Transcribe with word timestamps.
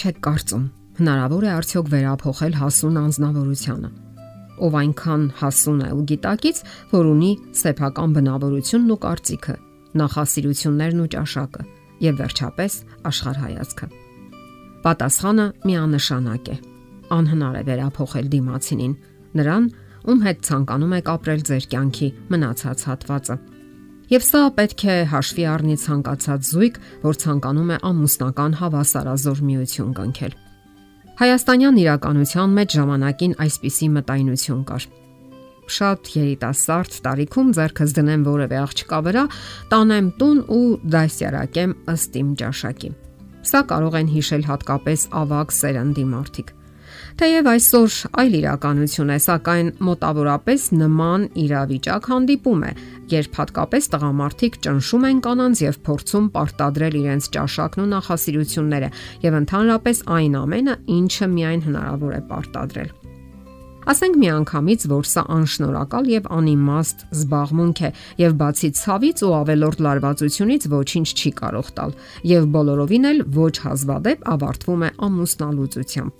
Ինչ 0.00 0.08
եք 0.08 0.20
կարծում, 0.24 0.62
հնարավոր 0.96 1.44
է 1.44 1.48
արդյոք 1.52 1.88
վերափոխել 1.92 2.54
հասուն 2.56 2.94
անznավորությունը, 3.00 3.88
ով 4.64 4.76
այնքան 4.80 5.26
հասուն 5.40 5.82
է 5.84 5.88
ու 5.92 6.04
գիտակից, 6.08 6.60
որ 6.92 7.08
ունի 7.10 7.28
սեփական 7.60 8.14
բնավորությունն 8.16 8.94
ու 8.94 8.98
կարծիքը, 9.04 9.56
նախասիրություններն 10.00 11.02
ու 11.04 11.10
ճաշակը 11.16 11.66
եւ 12.06 12.16
վերջապես 12.16 12.78
աշխարհայացքը։ 13.12 13.90
Պատասխանը 14.88 15.46
միանշանակ 15.68 16.48
է։ 16.48 16.56
Անհնար 17.20 17.60
է 17.60 17.62
վերափոխել 17.68 18.32
դիմացինին, 18.40 18.94
նրան, 19.36 19.64
ում 20.08 20.24
հետ 20.24 20.44
ցանկանում 20.48 20.96
եք 20.96 21.12
ապրել 21.20 21.44
ձեր 21.50 21.64
կյանքի 21.76 22.08
մնացած 22.32 22.88
հատվածը։ 22.88 23.36
Եվ 24.10 24.24
սա 24.26 24.38
պետք 24.56 24.82
է 24.90 24.94
հաշվի 25.06 25.44
առնի 25.46 25.74
ցանկացած 25.78 26.48
զույգ, 26.50 26.78
որ 27.04 27.18
ցանկանում 27.22 27.68
է 27.70 27.76
ամուսնական 27.86 28.56
հավասարազոր 28.58 29.42
միություն 29.46 29.92
կնքել։ 29.98 30.34
Հայաստանյան 31.20 31.78
իրականության 31.84 32.56
մեջ 32.58 32.74
ժամանակին 32.80 33.36
այսպիսի 33.46 33.88
մտայնություն 34.00 34.64
կար. 34.66 34.88
Շատ 35.70 36.10
երիտասարդ 36.16 36.98
տարիքում 37.06 37.52
ձերքս 37.60 37.94
դնեմ 38.00 38.22
որևէ 38.26 38.56
աղջկա 38.66 39.00
վրա, 39.06 39.24
տանեմ 39.70 40.08
տուն 40.18 40.38
ու 40.58 40.64
դասյարակեմ 40.90 41.76
ըստ 41.94 42.18
իմ 42.20 42.32
ճաշակի։ 42.40 42.90
Սա 43.46 43.60
կարող 43.70 44.00
են 44.00 44.10
հիշել 44.10 44.42
հատկապես 44.50 45.06
ավակ 45.22 45.54
սերնդի 45.60 46.06
մարդիկ։ 46.10 46.56
Թեև 47.20 47.48
այսօր 47.50 47.96
այլ 48.22 48.36
իրականություն 48.40 49.10
է, 49.14 49.18
սակայն 49.26 49.68
մոտավորապես 49.88 50.66
նման 50.80 51.26
իրավիճակ 51.44 52.08
հանդիպում 52.12 52.64
է, 52.70 52.72
երբ 53.14 53.36
հատկապես 53.40 53.90
տղամարդիկ 53.94 54.58
ճնշում 54.66 55.06
են 55.10 55.20
կանանց 55.26 55.62
եւ 55.66 55.78
փորձում 55.90 56.30
պարտադրել 56.38 56.96
իրենց 57.02 57.30
ճաշակն 57.36 57.84
ու 57.84 57.90
նախասիրությունները 57.96 58.90
եւ 59.26 59.38
ընդհանրապես 59.42 60.02
այն 60.20 60.40
ամենը, 60.44 60.80
ինչը 61.00 61.30
միայն 61.36 61.64
հնարավոր 61.70 62.16
է 62.16 62.24
պարտադրել։ 62.30 62.96
Ասենք 63.90 64.16
միանգամից, 64.20 64.82
որ 64.92 65.06
սա 65.08 65.22
անշնորհակալ 65.34 66.10
եւ 66.12 66.26
անիմաստ 66.36 67.04
զբաղմունք 67.16 67.80
է 67.88 67.90
եւ 68.20 68.36
բացի 68.42 68.70
ցավից 68.80 69.24
ու 69.24 69.32
ավելորդ 69.40 69.82
լարվածությունից 69.88 70.68
ոչինչ 70.76 71.08
չի 71.16 71.34
կարող 71.40 71.74
տալ 71.80 71.98
եւ 72.36 72.48
բոլորովին 72.60 73.12
էլ 73.14 73.26
ոչ 73.40 73.54
հազվադեպ 73.64 74.32
ավարտվում 74.36 74.84
է 74.84 74.96
ամուսնալուծությամբ։ 75.08 76.19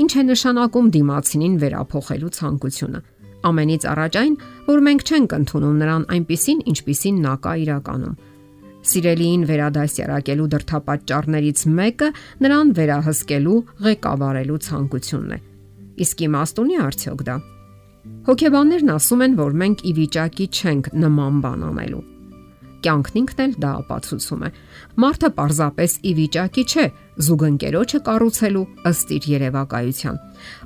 Ինչ 0.00 0.12
է 0.16 0.22
նշանակում 0.24 0.86
դիմացինին 0.96 1.56
վերափոխելու 1.62 2.30
ցանկությունը։ 2.36 3.00
Ամենից 3.42 3.86
առաջ 3.92 4.18
այն, 4.22 4.34
որ 4.68 4.82
մենք 4.86 5.02
չենք 5.02 5.34
ընդունում 5.38 5.80
նրան 5.82 6.04
այնպիսին, 6.16 6.60
ինչպիսին 6.72 7.16
նա 7.26 7.34
կա 7.44 7.52
իրականում։ 7.62 8.14
Սիրելիին 8.92 9.42
վերադասյարակելու 9.50 10.46
դրթապաճառներից 10.52 11.64
մեկը 11.80 12.08
նրան 12.46 12.72
վերահսկելու, 12.78 13.58
ղեկավարելու 13.86 14.62
ցանկությունն 14.68 15.34
է։ 15.36 15.38
Իսկ 16.02 16.24
իմաստ 16.26 16.62
ունի 16.62 16.80
արդյոք 16.86 17.26
դա։ 17.28 17.36
Հոգեբաններն 18.32 18.94
ասում 18.96 19.26
են, 19.28 19.36
որ 19.42 19.60
մենք 19.62 19.84
ի 19.86 19.92
վիճակի 20.00 20.48
չենք 20.56 20.90
նման 21.02 21.38
բան 21.44 21.68
անելու 21.68 22.02
Կյանքն 22.82 23.18
ինքն 23.20 23.42
էլ 23.44 23.52
դա 23.62 23.70
ապացուցում 23.82 24.42
է։ 24.42 24.50
Մարդը 25.02 25.28
պարզապես 25.36 25.92
ի 26.02 26.12
վիճակի 26.18 26.64
չէ 26.72 26.86
զուգընկերոջը 27.20 27.98
կառուցելու 28.06 28.62
ըստ 28.88 29.10
իր 29.16 29.26
երևակայության։ 29.32 30.16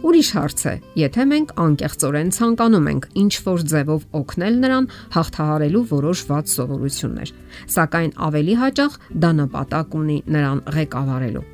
Ուրիշ 0.07 0.29
հարց 0.37 0.63
է, 0.71 0.75
եթե 1.01 1.25
մենք 1.33 1.53
անկեղծորեն 1.65 2.31
ցանկանում 2.37 2.87
ենք 2.93 3.09
ինչ 3.23 3.33
որ 3.47 3.65
ձևով 3.73 4.07
օգնել 4.21 4.55
նրան 4.63 4.89
հաղթահարելու 5.17 5.85
որոշ 5.91 6.23
ված 6.31 6.55
սովորություններ, 6.55 7.35
սակայն 7.77 8.13
ավելի 8.31 8.55
հաճախ 8.63 8.99
դա 9.27 9.31
նպատակ 9.43 9.99
ունի 10.01 10.19
նրան 10.37 10.63
ղեկավարելու։ 10.77 11.45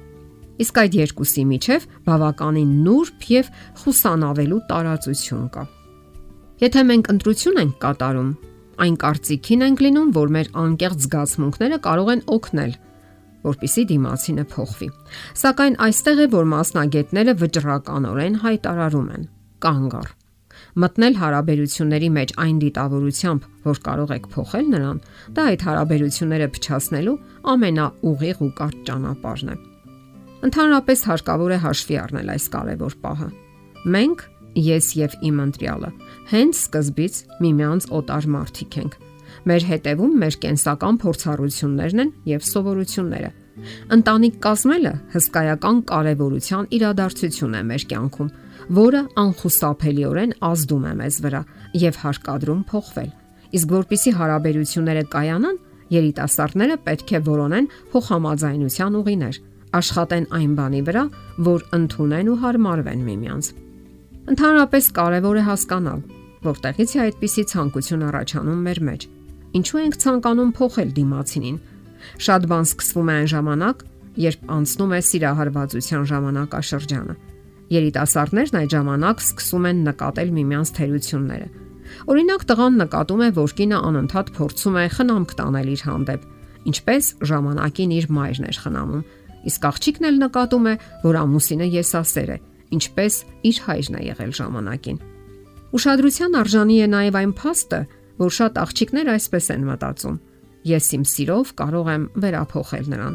Իսկ 0.62 0.78
այդ 0.82 0.96
երկուսի 1.00 1.42
միջև 1.48 1.86
բավականին 2.06 2.72
նուրբ 2.86 3.28
եւ 3.32 3.52
խուսանավելու 3.82 4.62
տարածություն 4.68 5.46
կա։ 5.56 5.64
Եթե 6.62 6.82
մենք 6.92 7.08
ընտրություն 7.16 7.60
ենք 7.62 7.76
կատարում, 7.82 8.30
այն 8.82 8.96
կարծիքին 9.02 9.64
ենք 9.66 9.82
լինում, 9.82 10.12
որ 10.16 10.32
մեր 10.36 10.48
անկեղծ 10.62 11.06
զգացմունքները 11.06 11.78
կարող 11.86 12.10
են 12.12 12.22
օգնել 12.36 12.72
որpիսի 13.46 13.84
դիմացինը 13.92 14.44
փոխվի։ 14.54 14.88
Սակայն 15.42 15.78
այստեղ 15.88 16.24
է, 16.24 16.26
որ 16.32 16.50
մասնագետները 16.56 17.36
վճռականորեն 17.42 18.34
հայտարարում 18.46 19.08
են. 19.16 19.30
կանգ 19.62 19.94
առ 20.02 20.10
մտնել 20.82 21.16
հարաբերությունների 21.20 22.08
մեջ 22.16 22.32
այն 22.42 22.56
դիտավորությամբ, 22.62 23.44
որ 23.66 23.80
կարող 23.86 24.12
եք 24.16 24.28
փոխել 24.32 24.66
նրան, 24.72 25.00
դա 25.36 25.44
այդ 25.52 25.64
հարաբերությունները 25.68 26.48
փչացնելու 26.56 27.16
ամենաուղիղ 27.52 28.42
ու 28.46 28.50
կարճ 28.60 28.78
ճանապարհն 28.88 29.52
է։ 29.52 29.56
Ընդհանրապես 30.48 31.04
հարկավոր 31.12 31.52
է 31.52 31.58
հաշվի 31.62 31.96
առնել 32.02 32.32
այս 32.32 32.46
կարևոր 32.56 32.96
պահը։ 33.04 33.28
Մենք 33.92 34.24
ես 34.72 34.86
եւ 34.98 35.12
իմ 35.28 35.36
ընտրյալը 35.42 35.90
հենց 36.32 36.58
սկզբից 36.62 37.20
միմյանց 37.44 37.88
օտար 38.00 38.28
մարդիկ 38.32 38.78
ենք։ 38.82 38.96
Մեր 39.48 39.66
հետևում 39.70 40.12
մեր 40.22 40.36
կենսական 40.42 40.98
փորձառություններն 41.02 42.02
են 42.02 42.12
եւ 42.32 42.44
սովորությունները։ 42.48 43.30
Ընտանիք 43.96 44.36
կազմելը 44.42 44.92
հսկայական 45.12 45.80
կարևորության 45.90 46.68
իրադարձություն 46.76 47.56
է 47.58 47.62
մեր 47.68 47.82
կյանքում, 47.92 48.30
որը 48.78 49.02
անխուսափելիորեն 49.22 50.32
ազդում 50.48 50.86
է 50.88 50.92
մեզ 51.02 51.18
վրա 51.26 51.42
եւ 51.82 51.98
հարկադրում 52.02 52.62
փոխվել։ 52.72 53.10
Իսկ 53.52 53.74
որpիսի 53.76 54.12
հարաբերությունները 54.16 55.04
կայանան, 55.12 55.58
երիտասարդները 55.92 56.76
պետք 56.86 57.12
է 57.12 57.20
որոնեն 57.28 57.66
փոխհամաձայնության 57.92 58.96
ուղիներ, 59.02 59.40
աշխատեն 59.76 60.26
այն 60.38 60.54
բանի 60.56 60.82
վրա, 60.88 61.04
որ 61.52 61.66
ընդունեն 61.76 62.30
ու 62.32 62.38
հարմարվեն 62.42 63.04
միմյանց։ 63.08 63.50
Ընդհանրապես 64.32 64.88
կարևոր 64.96 65.40
է 65.42 65.44
հասկանալ, 65.48 66.00
որտեղից 66.46 66.92
է 66.96 67.00
այդպիսի 67.02 67.44
ցանկություն 67.52 68.06
առաջանում 68.08 68.62
մեր 68.68 68.80
մեջ։ 68.88 69.06
Ինչու 69.52 69.80
ենք 69.82 69.96
ցանկանում 70.02 70.52
փոխել 70.56 70.90
դիմացինին։ 70.96 71.56
Շատ 72.26 72.46
բան 72.52 72.66
սկսվում 72.68 73.10
է 73.12 73.16
այն 73.22 73.28
ժամանակ, 73.32 73.82
երբ 74.22 74.52
անցնում 74.56 74.92
է 74.92 75.00
սիրահարվածության 75.08 76.06
ժամանակաշրջանը։ 76.12 77.14
Երիտասարդներն 77.72 78.58
այդ 78.62 78.72
ժամանակ 78.72 79.22
սկսում 79.22 79.66
են 79.72 79.82
նկատել 79.88 80.32
միմյանց 80.36 80.72
թերությունները։ 80.76 81.48
Օրինակ 82.12 82.42
տղան 82.48 82.78
նկատում 82.82 83.22
է, 83.22 83.28
որ 83.36 83.54
կինը 83.58 83.78
անընդհատ 83.92 84.32
փորձում 84.36 84.76
է 84.82 84.84
խնամք 84.96 85.34
տանել 85.42 85.68
իր 85.72 85.82
հանդեպ, 85.88 86.22
ինչպես 86.72 87.04
ժամանակին 87.32 87.92
իր 87.96 88.06
մայրն 88.16 88.48
էր 88.52 88.58
խնամում։ 88.62 89.04
Իսկ 89.52 89.66
աղջիկն 89.72 90.08
էլ 90.08 90.20
նկատում 90.22 90.66
է, 90.72 90.74
որ 91.02 91.18
ամուսինը 91.22 91.66
եսասեր 91.72 92.32
է 92.32 92.38
ինչպես 92.72 93.16
իր 93.48 93.58
հայրն 93.66 93.98
է 93.98 94.02
եղել 94.12 94.32
ժամանակին։ 94.38 95.00
Ուշադրության 95.76 96.38
արժանի 96.42 96.76
է 96.84 96.86
նաև 96.92 97.18
այն 97.20 97.32
փաստը, 97.42 97.80
որ 98.22 98.32
շատ 98.38 98.60
աղջիկներ 98.62 99.10
այսպես 99.16 99.50
են 99.56 99.66
մտածում. 99.72 100.20
ես 100.62 100.86
իմ 100.94 101.04
սիրով 101.10 101.48
կարող 101.58 101.86
եմ 101.92 102.02
վերափոխել 102.22 102.86
նրան։ 102.92 103.14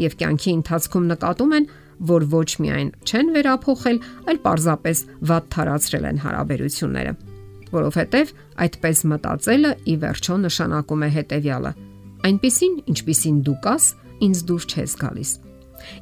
Եվ 0.00 0.12
կյանքի 0.20 0.52
ընթացքում 0.60 1.08
նկատում 1.10 1.52
են, 1.58 1.66
որ 2.08 2.24
ոչ 2.32 2.50
միայն 2.64 2.90
չեն 3.04 3.32
վերափոխել, 3.36 3.98
այլ 4.30 4.38
պարզապես 4.44 5.02
վատ 5.28 5.50
թարացրել 5.54 6.06
են 6.10 6.20
հարաբերությունները, 6.24 7.12
որովհետև 7.74 8.32
այդպես 8.64 9.02
մտածելը 9.12 9.72
ի 9.84 9.94
վերջո 10.00 10.36
նշանակում 10.46 11.04
է 11.04 11.10
հետեւյալը. 11.20 11.72
այնպիսին, 12.20 12.74
ինչպիսին 12.92 13.36
դու 13.44 13.58
կաս, 13.64 13.84
ինձ 14.24 14.38
դուր 14.48 14.64
չես 14.70 14.92
գալիս։ 15.00 15.30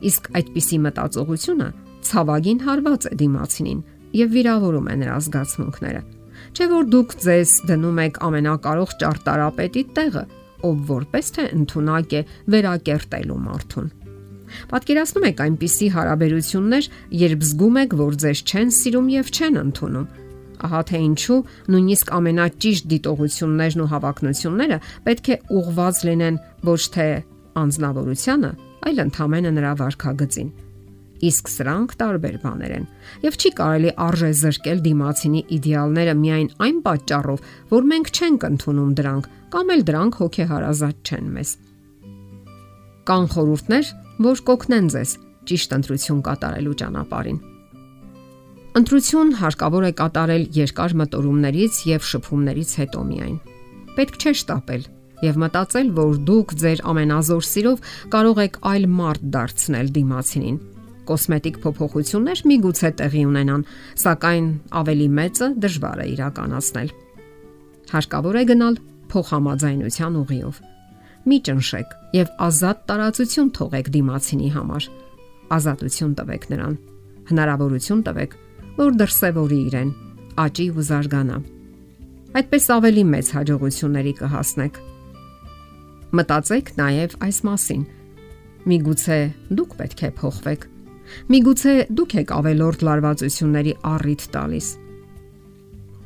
Իսկ 0.08 0.22
այդպիսի 0.38 0.78
մտածողությունը 0.86 1.68
ցավագին 2.08 2.62
հարված 2.66 3.02
է 3.10 3.12
դիմացինին 3.22 3.80
եւ 4.18 4.28
վիրավորում 4.34 4.88
է 4.88 4.94
նրա 5.02 5.16
զգացմունքները։ 5.26 6.17
Չէ 6.58 6.66
որ 6.66 6.86
դուք 6.90 7.12
ձեզ 7.22 7.50
դնում 7.68 7.98
եք 8.02 8.16
ամենակարող 8.26 8.94
ճարտարապետի 8.98 9.82
տեղը, 9.94 10.22
ով 10.66 10.80
որպես 10.88 11.30
թե 11.36 11.44
ընդունակ 11.54 12.16
է 12.18 12.22
վերակերտելու 12.54 13.36
մարդուն։ 13.44 13.86
Պատկերացնում 14.72 15.28
եք 15.30 15.44
այնպիսի 15.46 15.92
հարաբերություններ, 15.94 16.90
երբ 17.22 17.46
զգում 17.46 17.80
եք, 17.84 17.96
որ 18.02 18.18
ձեզ 18.26 18.42
չեն 18.50 18.74
սիրում 18.74 19.10
եւ 19.14 19.32
չեն 19.38 19.62
ընդունում։ 19.62 20.10
Ահա 20.66 20.84
թե 20.90 21.02
ինչու 21.06 21.40
նույնիսկ 21.70 22.14
ամենաճիշտ 22.18 22.92
դիտողություններն 22.98 23.84
ու 23.86 23.90
հավակնությունները 23.94 24.84
պետք 25.06 25.28
է 25.30 25.42
ուղված 25.62 26.06
լինեն 26.10 26.44
ոչ 26.74 26.82
թե 26.98 27.10
անznավորությանը, 27.62 28.56
այլ 28.88 29.04
ընդհանրապես 29.06 29.54
նրա 29.62 29.76
վարքագծին 29.78 30.50
իսկ 31.28 31.50
սրանք 31.50 31.94
տարբեր 32.00 32.36
բաներ 32.42 32.74
են 32.78 32.86
եւ 33.24 33.38
չի 33.38 33.50
կարելի 33.58 33.92
արժե 34.06 34.30
զրկել 34.40 34.82
դիմացինի 34.86 35.42
իդեալները 35.58 36.14
միայն 36.18 36.48
այն 36.66 36.78
պատճառով, 36.86 37.46
որ 37.72 37.88
մենք 37.92 38.10
չենք 38.18 38.46
ընդունում 38.48 38.92
դրանք 38.98 39.30
կամ 39.54 39.72
էլ 39.74 39.82
դրանք 39.88 40.18
հոգեհարազատ 40.22 41.08
չեն 41.08 41.30
մեզ։ 41.38 41.54
Կան 43.08 43.26
խորհուրդներ, 43.34 43.92
որ 44.28 44.42
կօգնեն 44.48 44.90
ձեզ 44.94 45.14
ճիշտ 45.48 45.74
ընտրություն 45.78 46.20
կատարելու 46.28 46.76
ճանապարհին։ 46.82 47.38
Ընտրություն 48.78 49.30
հարկավոր 49.40 49.84
է 49.88 49.92
կատարել 49.98 50.44
երկար 50.58 50.94
մտորումներից 51.00 51.78
եւ 51.88 52.04
շփումներից 52.08 52.74
հետո 52.78 53.04
միայն։ 53.08 53.38
Պետք 53.96 54.18
չէ 54.22 54.32
շտապել 54.38 54.82
եւ 55.24 55.38
մտածել, 55.42 55.88
որ 55.96 56.18
դուք 56.28 56.52
ձեր 56.62 56.82
ամենազոր 56.92 57.46
սիրով 57.48 57.86
կարող 58.12 58.42
եք 58.44 58.58
այլ 58.70 58.84
մարդ 58.98 59.24
դարձնել 59.34 59.88
դիմացինին 59.96 60.58
կոսմետիկ 61.08 61.56
փոփոխություններ 61.64 62.40
միգուցե 62.50 62.90
տեղի 63.00 63.22
ունենան, 63.28 63.64
սակայն 64.02 64.46
ավելի 64.80 65.08
մեծը 65.18 65.48
դժվար 65.64 66.02
է 66.04 66.06
իրականացնել։ 66.14 66.92
Հարկավոր 67.92 68.38
է 68.38 68.44
գնալ 68.50 68.78
փոխհամաձայնության 69.12 70.18
ուղիով։ 70.22 70.60
Մի 71.28 71.38
ճնշեք 71.48 71.94
եւ 72.18 72.32
ազատ 72.48 72.82
տարածություն 72.88 73.52
թողեք 73.58 73.90
դիմացինի 73.98 74.50
համար։ 74.56 74.88
Ազատություն 75.58 76.14
տվեք 76.18 76.48
նրան։ 76.52 76.74
Հնարավորություն 77.28 78.02
տվեք, 78.08 78.34
որ 78.78 78.98
դրսևորի 79.02 79.60
իրեն, 79.68 79.92
աճի 80.44 80.66
ու 80.72 80.86
զարգանա։ 80.88 81.38
Այդպես 82.38 82.64
ավելի 82.78 83.04
մեծ 83.12 83.30
հաջողությունների 83.38 84.12
կհասնեք։ 84.18 84.82
Մտածեք 86.18 86.74
նաև 86.78 87.16
այս 87.28 87.38
մասին 87.48 87.82
Միգուցե 88.68 89.16
դուք 89.56 89.74
պետք 89.78 90.00
է 90.04 90.08
փոխվեք։ 90.18 90.64
Միգուցե 91.32 91.74
դուք 91.98 92.14
եք 92.22 92.34
ավելորդ 92.38 92.84
լարվածությունների 92.88 93.74
առիթ 93.92 94.24
տալիս։ 94.34 94.68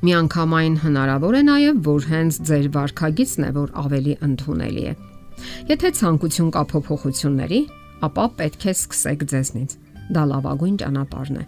Միանգամայն 0.02 0.76
հնարավոր 0.82 1.34
է 1.38 1.42
նաև, 1.46 1.80
որ 1.86 2.06
հենց 2.10 2.38
ձեր 2.48 2.64
վարքագիծն 2.74 3.44
է, 3.46 3.50
որ 3.54 3.68
ավելի 3.82 4.14
ընդունելի 4.26 4.84
է։ 4.90 4.94
Եթե 5.70 5.90
ցանկություն 5.98 6.50
կա 6.54 6.62
փոփոխությունների, 6.72 7.60
ապա 8.06 8.24
պետք 8.38 8.66
է 8.66 8.74
սկսեք 8.74 9.26
ձեզնից։ 9.32 9.76
Դա 10.12 10.22
լավագույն 10.32 10.76
ճանապարհն 10.82 11.38
է։ 11.38 11.44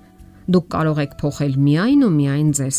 Դուք 0.54 0.66
կարող 0.74 1.00
եք 1.04 1.16
փոխել 1.20 1.56
միայն 1.66 2.04
ու 2.04 2.12
միայն 2.14 2.50
ձեզ։ 2.58 2.78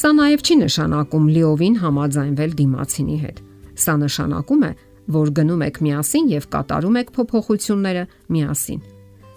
Սա 0.00 0.10
նաև 0.16 0.42
չի 0.46 0.56
նշանակում 0.62 1.28
լիովին 1.36 1.76
համաձայնվել 1.82 2.52
դիմացինի 2.62 3.18
հետ։ 3.22 3.38
Սա 3.82 3.94
նշանակում 4.02 4.62
է, 4.62 4.72
որ 5.12 5.32
գնում 5.36 5.64
եք 5.66 5.80
միասին 5.82 6.28
եւ 6.32 6.48
կատարում 6.52 6.98
եք 7.02 7.12
փոփոխությունները 7.16 8.04
միասին։ 8.32 8.80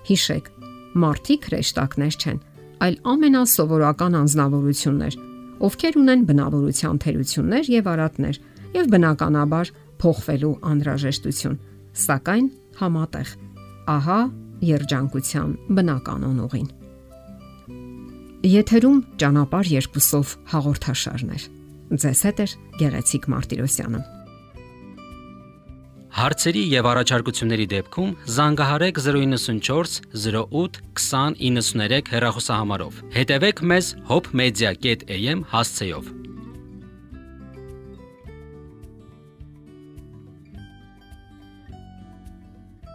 Հիշեք, 0.06 0.50
մարդիկ 0.96 1.48
հրեշտակներ 1.50 2.18
չեն, 2.22 2.40
այլ 2.86 2.96
ամենասովորական 3.12 4.18
անznավորություններ, 4.22 5.18
ովքեր 5.66 5.98
ունեն 6.02 6.24
բնավորության 6.30 7.02
թերություններ 7.06 7.70
եւ 7.76 7.90
արատներ 7.96 8.40
եւ 8.76 8.90
բնականաբար 8.96 9.72
փոխվելու 10.02 10.56
անհրաժեշտություն, 10.72 11.60
սակայն 12.06 12.48
համատեղ։ 12.80 13.30
Ահա 13.96 14.20
երջանկության 14.66 15.56
բնականon 15.78 16.42
ուղին։ 16.46 16.68
Եթերում 18.46 19.00
ճանապար 19.22 19.72
երկուսով 19.76 20.36
հաղորդաշարներ։ 20.52 21.48
Ձեզ 21.96 22.22
հետ 22.30 22.44
է 22.46 22.48
Գեղեցիկ 22.82 23.32
Մարտիրոսյանը։ 23.34 24.15
Հարցերի 26.26 26.62
եւ 26.72 26.88
առաջարկությունների 26.90 27.66
դեպքում 27.76 28.14
զանգահարեք 28.36 29.02
094 29.06 30.00
08 30.24 30.82
2093 31.04 32.12
հեռախոսահամարով։ 32.16 33.00
Հետևեք 33.20 33.66
մեզ 33.70 33.94
hopmedia.am 34.10 35.50
հասցեով։ 35.54 36.25